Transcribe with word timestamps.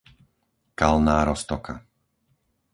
Kalná 0.79 1.17
Roztoka 1.29 1.73